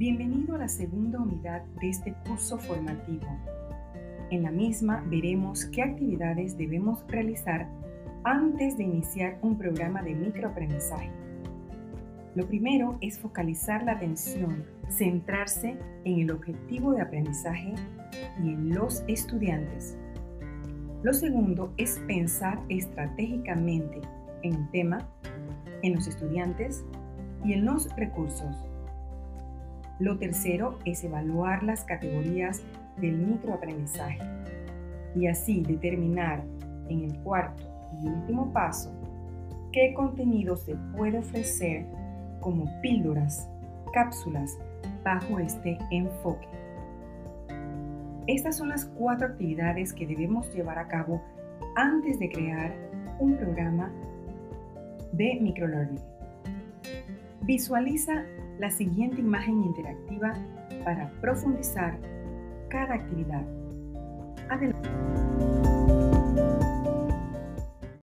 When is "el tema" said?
24.54-25.08